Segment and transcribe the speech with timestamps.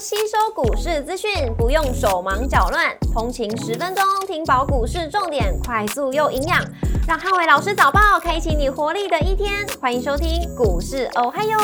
[0.00, 6.64] 吸收股市资讯，不用手忙脚乱，通勤十分钟听饱股市重点，快速又营养，
[7.08, 9.66] 让汉伟老师早报开启你活力的一天。
[9.80, 11.58] 欢迎收听股市哦嗨哟，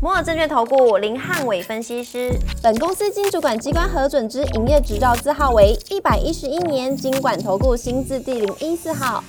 [0.00, 2.30] 摩尔证券投顾林汉伟分析师，
[2.62, 9.24] 本公司经主管机关核准之营业执照字号为一百一十一年经管投顾新字第零一四号。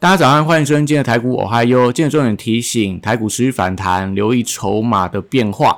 [0.00, 1.92] 大家早上，欢迎收听今天的台股哦嗨哟。
[1.92, 5.76] 今天重点提醒，台股持续反弹，留意筹码的变化。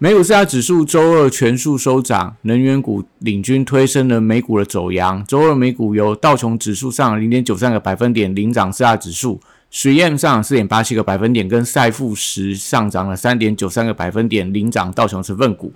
[0.00, 5.26] 美股四大指数周二全数收涨，能源股领军推升了美股的走阳。
[5.26, 9.40] 周二美股由道琼指数上零点九三个百分点领涨四大指数，
[9.72, 15.72] 水 M 上涨四点八七个百分点，跟赛富时上涨了三点九三个百分点领涨道琼成分股。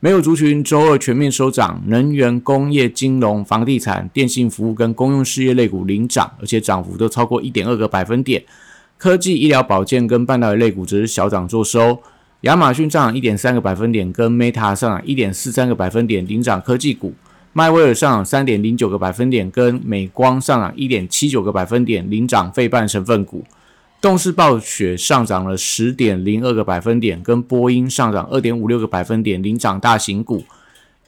[0.00, 8.42] 美股族群周二全面收涨，能源、工业、金融、房地产、电信服务跟公用事业类股领涨，而且涨幅都超过一点二个百分点。
[8.96, 12.00] 科技、医疗保健跟半导体类股则是小涨作收。
[12.42, 17.12] 亚马逊上涨一点三个百分点，跟 Meta 上涨一点四三个百分点领涨科技股。
[17.52, 23.44] 迈威尔上涨三点零九个百分点，跟美光上涨一点七九个百分点领涨费半成分股。
[24.00, 30.44] 动视暴雪上涨了十点零二个百分点，跟波音上涨二点五六个百分点领涨大型股。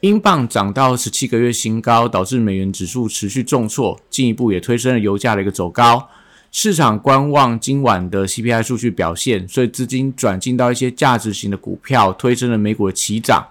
[0.01, 6.09] 英镑涨到十七个月新高，导致美元指数持续重挫，进一步也推升了油价的一个走高。
[6.51, 13.47] 市场观望今晚的 CPI 数据表现，所以资金转进到一些价值型的股票，推升了美股的齐涨。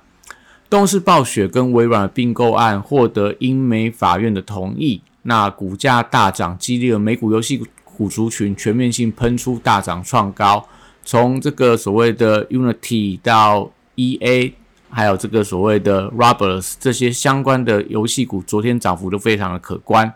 [0.69, 7.67] 动视暴雪跟微软的并购案获得英美法院的同意，那股价大涨，激励了美股游戏。
[7.85, 10.67] 股族群全面性喷出大涨创高，
[11.05, 14.55] 从这个所谓的 Unity 到 EA，
[14.89, 20.11] 还有这个所谓的 Robbers 这些相关的游戏股，昨天涨幅都非常的可观。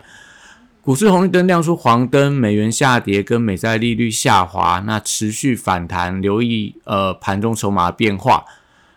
[0.85, 8.45] 股市红绿灯亮出黄灯，美元下跌跟美债利率下滑，那持续反弹，留意呃盘中筹码变化。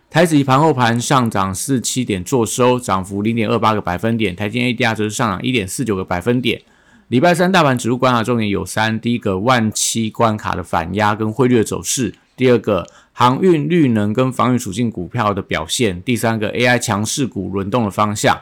[0.07, 6.61] 台指盘后盘上涨四七点，做收涨幅零点二八个百分点，台积 ADR 则是上涨一点四九个百分点。
[7.07, 18.37] 礼拜三大盘指数观察重点有三：第一个万七关卡的反压跟汇率的走势；第二个航运、绿能跟防御属性股票的表现；第三个 AI 强势股轮动的方向。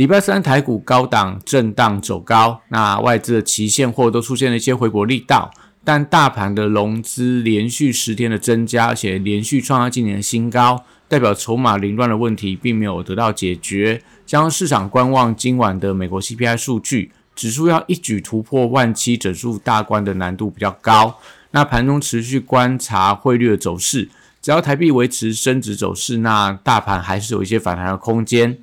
[0.00, 5.50] 礼拜三台股高档震荡走高，那外资的期现货都出现了一些回补力道，
[5.84, 17.12] 但大盘的融资连续十天的增加，而且连续创下今年的新高，代表筹码凌乱的问题并没有得到解决，将市场观望今晚的美国 CPI 数据。
[17.36, 21.18] 指数要一举突破万七整数大关的难度比较高。
[21.50, 24.08] 那盘中持续观察汇率的走势，
[24.40, 28.56] 只要台币维持升值走势，那大盘还是有一些反弹的空间。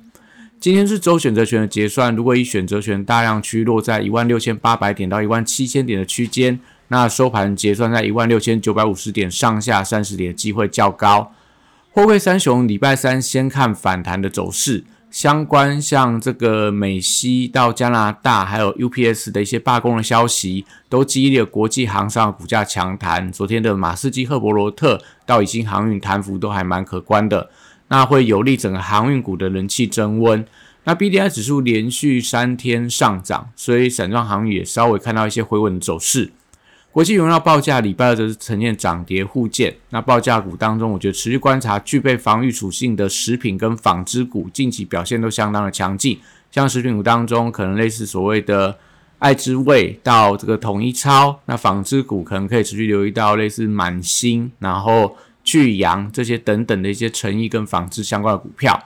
[0.60, 6.58] 今天是周选择权的结算，如果以选择权大量区落在一万六千八百点到一万七千点的区间，
[6.88, 11.32] 那收盘结算在一万六千九百五十点上下三十点的机会较高。
[11.92, 14.84] 货柜三雄礼拜三先看反弹的走势。
[15.10, 23.32] 相关像这个美西到加拿大，还有 UPS 的一些罢工的消息，都激励了国际航商股价强弹。
[23.32, 27.48] 昨天的马士基、赫伯罗特到已经航运弹幅都还蛮可观的，
[27.88, 30.44] 那会有利整个航运股的人气增温。
[30.84, 36.32] 那 BDI 指数连续三天上涨，所以散装航运也稍微看到一些回稳的走势。
[36.90, 39.76] 国际原料报价礼拜二则是呈现涨跌互见。
[39.90, 46.18] 那报价股当中，我觉得持续观察具备防御属性的食品跟纺织股，近期表现都相当的强劲。
[46.50, 48.78] 像食品股当中，可能类似所谓的
[49.18, 55.14] 爱之味到这个统一超，那纺织股可能可以持续留意到类似满星，然后
[55.48, 58.78] 巨阳这些等等的一些成衣跟纺织相关的股票。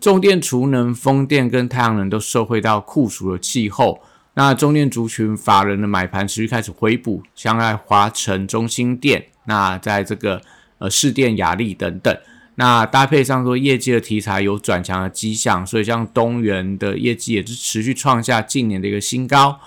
[0.00, 4.00] 重电、储能、风电跟太阳能都受惠到酷暑的气候。
[4.34, 10.40] 那中电族群法人的买盘持续开始回补，像在华城、中心电，那在这个
[10.78, 12.16] 呃市电、雅力等等，
[12.54, 19.58] 那搭配上说业绩的题材有转强的迹象，所以像东元的业绩也是持续创下近年的一个新高。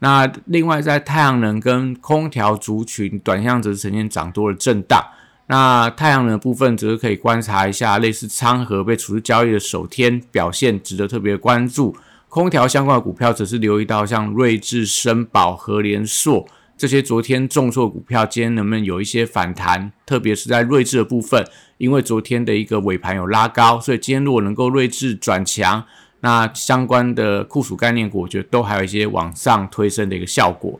[0.00, 5.02] 那另外在太阳能跟空调族群，短向则是呈现涨多的震荡。
[5.48, 11.96] 那太阳能部分则是可以观察一下，类似昌河被处置交易的首天表现，值得特别关注。
[12.28, 16.46] 空调相关的股票，只是留意到像睿智、深宝、和联硕
[16.76, 19.92] 这些昨天重挫股票，今天能不能有一些反弹？
[20.04, 21.46] 特别是在睿智的部分，
[21.78, 25.84] 因为昨天的一个尾盘有拉高，所以今天如果能够睿智转强，
[26.20, 30.78] 那相关的酷暑概念股，我觉得都还有一些往上推升的一个效果。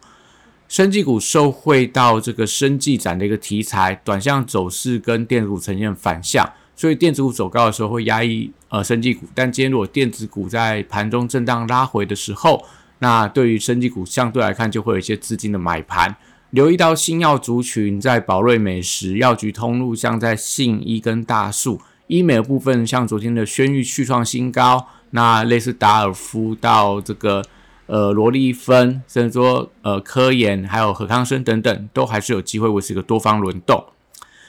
[0.68, 6.50] 生技股受惠到这个生技展的一个题材，短向走势跟电子股呈现反向。
[6.74, 12.62] 所以电子股走高的时候会压抑呃生技股，但今天如果电子股在盘中震荡拉回的时候，
[12.98, 16.14] 那对于生技股相对来看就会有一些资金的买盘。
[16.50, 27.42] 留意到新药族群在宝瑞美食药局通路，像在信一跟大树，医美的部分，像昨天的轩誉续创新高，那类似达尔夫到这个
[27.86, 33.84] 呃罗利芬，甚至说呃科研还有何康生等等，都还是有机会维持一个多方轮动。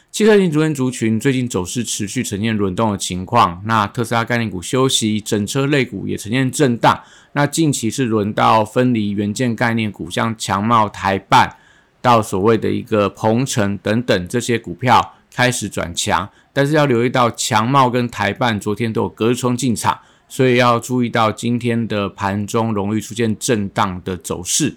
[0.09, 7.03] 汽车型族群族群最近走势持续呈现轮动的情况，那特斯拉概念股休息，整车类股也呈现震荡。
[7.33, 11.57] 那近期是轮到分离元件概念股，像强茂、台办
[12.01, 24.75] 到所谓的一个鹏程等等这些股票开始转强，但是要留意到强茂跟台办昨天都有隔窗进场，所以要注意到今天的盘中容易出现震荡的走势。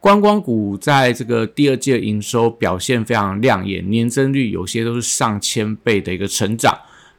[0.00, 6.72] 观光股在这个第二季的营收表现非常亮眼，年增率有些都是上千倍的一个成长。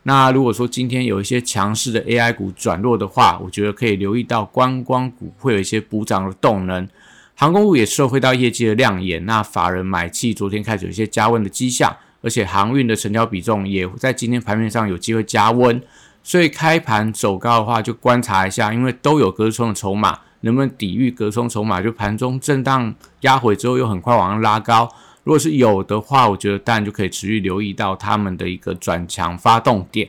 [0.03, 6.87] 那如果说今天有一些强势的 AI 股转弱的话，我觉得可以留意到观光股会有一些补涨的动能。
[7.35, 15.81] 航空股也受惠到业绩的亮眼，那法人买气昨天开始有一些加温的迹象，而且航运的成交比重也在今天盘面上有机会加温。
[16.29, 20.19] 所以开盘走高的话，就观察一下，因为都有隔冲的筹码。
[20.41, 21.81] 能不能抵御隔冲筹码？
[21.81, 24.87] 就盘中震荡压回之后，又很快往上拉高。
[25.23, 30.07] 如果是有的话，我觉得当然就可以持续留意到他们的一个转强发动点。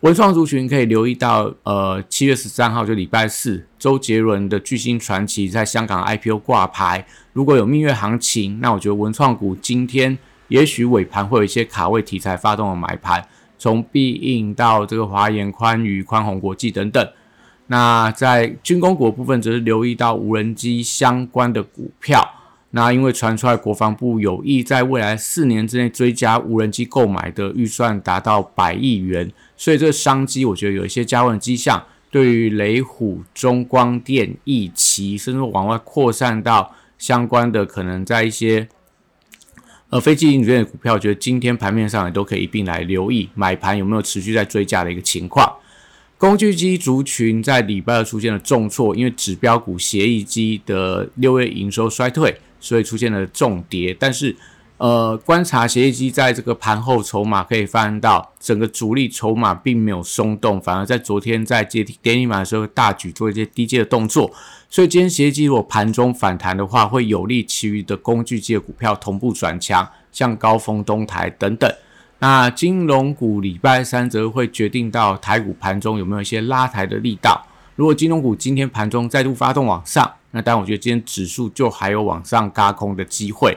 [0.00, 7.06] 文创族群可以留意到，呃，七月十三号就礼拜四，周杰伦的巨星传奇在香港 IPO 挂牌。
[7.32, 10.18] 如果有蜜月行情，那我觉得文创股今天
[10.48, 13.26] 也许尾盘会有一些卡位题材发动的买盘，
[13.58, 17.08] 从必应到这个华研、宽娱、宽宏国际等等。
[17.66, 22.28] 那在军工股部分，则是留意到无人机相关的股票。
[22.70, 31.82] 那因为传出来国防部有意在未来四年之内追加无人机购买的预算达到百亿元，所以这个商机我觉得有一些加温迹象。
[32.08, 38.66] 对于雷虎、中光电、易奇，甚至往外扩散到相关的可能在一些
[39.90, 45.50] 呃飞机领域的股票，我觉得今天盘面上也都可以一并来留意买盘有没有持续在追加的一个情况。
[46.18, 53.94] 工具机族群在礼拜二出现了重挫，因为指标股协议机的六月营收衰退，所以出现了重跌。
[53.98, 54.34] 但是，
[54.78, 64.30] 呃，观察协议机在这个盘后筹码可以发现到，整个主力筹码并没有松动，反而在昨天在接跌停板的时候大举做一些低阶的动作。
[64.68, 71.72] 所以今天协议机如果盘中反弹的话，会有利其余的工具机的股票同步转强，像高峰、东台等等。
[72.18, 77.46] 那金融股礼拜三则会决定到台股盘中有没有一些拉抬的力道。
[77.76, 83.56] 如果金融股今天盘中再度发动往上，那当然我觉得今天指数就还有往上嘎空的机会。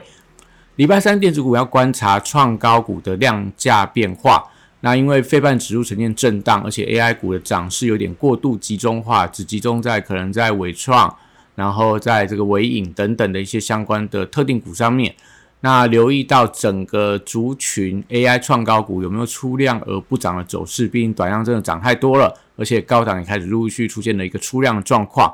[0.80, 4.42] 礼拜三电子股要观察创高股的量价变化。
[4.80, 11.14] 那因为费半指数呈现震荡，而且 AI 股的涨势有点过度集中化，只集中在可能在伟创，
[11.54, 15.14] 然后在这个伟影等等的一些相关的特定股上面。
[15.60, 20.88] 那留意到整个族群 AI 创高股有没有出量而不涨的走势？
[20.88, 25.30] 毕竟短量真的涨太多了，而且高档也开始陆续出现了一个出量的状况。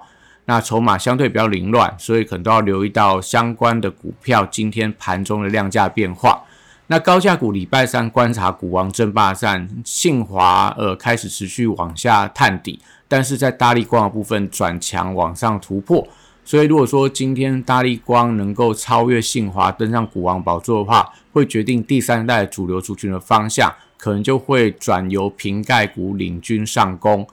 [0.47, 6.43] 那筹码相对比较凌乱，所以可能都要留意到相关的股票今天盘中的量价变化。
[6.87, 16.07] 那高价股礼拜三观察股王争霸战，信华呃开始持续往下探底，但是在大力光的部分转强往上突破。
[16.45, 27.27] 所以，如果说今天大力光能够超越信华登上股王宝座的话，会决定第三代主流族群的方向，可能就会转由瓶盖股领军上攻。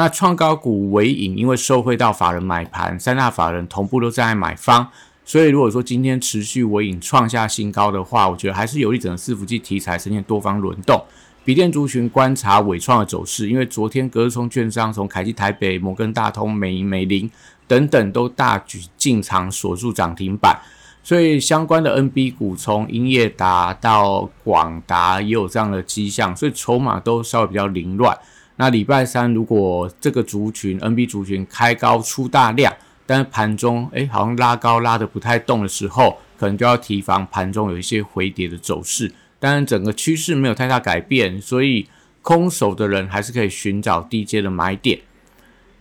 [0.00, 4.88] 那创高股尾影，因为受惠到法人买盘，三大法人同步都在买方，
[5.26, 11.04] 所以如果说今天持续尾影创下新高的话，我觉得还是有利整个伺服器题材呈现多方轮动。
[11.44, 17.30] 笔电族群观察伟创的走势，因为昨天隔日冲券商从凯基台北、摩根大通、美银、美林。
[17.68, 20.58] 等等都大举进场锁住涨停板，
[21.04, 28.18] 所以相关的 NB 股从英业达到广达也有这样的迹象，所以筹码都稍微比较凌乱。
[28.60, 32.70] 那礼拜三如果这个族群 NB 族群开高出大量，
[33.06, 39.10] 但是盘中诶好像拉高拉的不太动的时候，可能就要提防盘中有一些回跌的走势。
[39.38, 41.88] 当然整个趋势没有太大改变，所以
[42.20, 45.00] 空手的人还是可以寻找低阶的买点。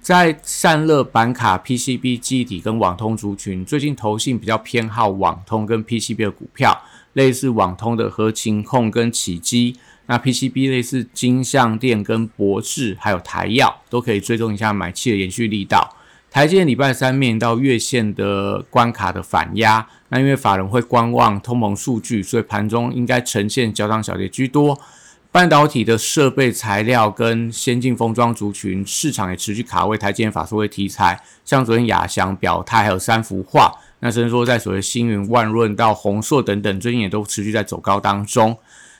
[0.01, 6.81] 在散热板卡、PCB 记忆体跟网通族群，最近投信比较偏好网通跟 PCB 的股票，
[7.11, 9.75] 类似网通的合情控跟启基，
[10.09, 15.95] 那 PCB 类似金相电跟博智，还有台药，都可以追踪一下买气的延续力道。
[16.31, 24.79] 台积电礼拜三面临到月线的关卡的反压，那因为法人会观望通膨数据，所以盘中应该呈现交涨小跌居多。
[25.31, 38.57] 半导体的设备材料跟先进封装族群市场也持续卡位台积电法说会题材，像昨天亚翔表态，还有三幅画，那甚至说在所谓星云万润到宏硕等等，最近也都持续在走高当中。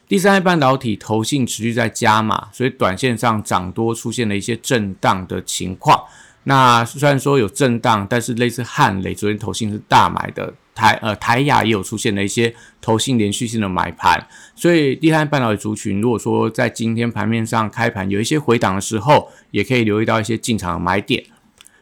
[0.10, 6.04] 第三代半导体投信持续在加码，所以短线上涨多出现了一些震荡的情况。
[6.46, 21.24] 那虽然说有震荡，但是类似汉磊昨天投信是大买的，台呃台亚也有出现了一些投信连续性的买盘，所以第三代半导体族群如果说在今天盘面上开盘有一些回档的时候，也可以留意到一些进场的买点。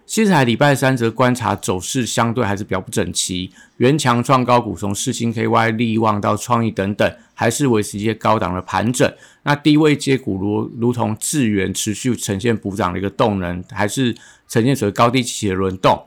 [0.05, 9.13] 西彩礼拜三则观察走势相对还是比较不整齐，原强创高股从世星 KY 利旺到创意等等，还是维持一些高档的盘整。
[9.43, 14.15] 那低位接股如如同智源持续呈现补涨的一个动能，还是
[14.47, 16.03] 呈现所谓高低起的轮动。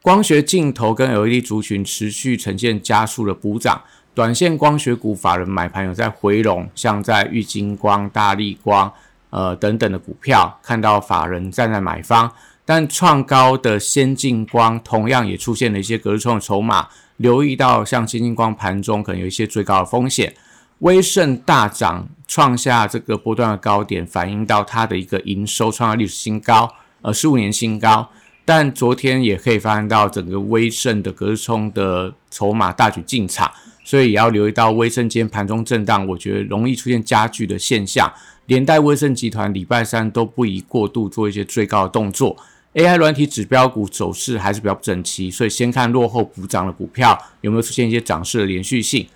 [0.00, 3.82] 光学镜头跟 LED 族群持续呈现加速的补涨，
[4.14, 8.90] 短线光学股法人买盘有在回笼，像在玉金光、大力光
[9.30, 12.32] 呃等等的股票，看到法人站在买方。
[12.64, 20.34] 但创高的先进光同样也出现了一些隔日冲的筹码，留意到像先进光盘中可能有一些最高的风险。
[20.80, 28.08] 威盛大涨，创下这个波段的高点，反映到它的一个营收创下历史新高，呃，十五年新高。
[28.44, 33.50] 但昨天也可以发现到整个威盛的隔日冲的筹码大举进场，
[33.84, 38.10] 所以也要留意到威盛今天盘中震荡，我觉得容易出现加剧的现象。
[38.46, 42.34] 连带威盛集团礼拜三都不宜过度做一些最高的动作。
[42.72, 49.06] AI 软体指标股走势还是比较不整齐，所以先看落后补涨的股票有没有出现一些涨势的连续性。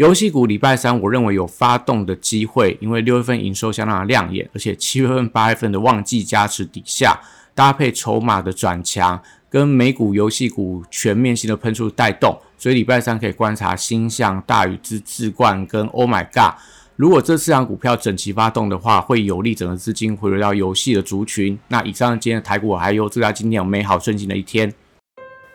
[0.00, 7.20] 游戏股礼拜三我认为有发动的机会，因为六月份营收相当的亮眼，而且七月份、八月份的旺季加持底下，
[7.54, 16.58] 搭配筹码的转强，跟美股游戏股全面性的喷出带动，所以礼拜三可以观察星象、大宇之智冠跟 Oh My God。
[16.96, 21.58] 如果这四档股票整齐发动的话，会有利整个资金回流到游戏的族群。
[21.68, 24.72] 那以上今天的台股还有祝大家今天有美好顺境的一天。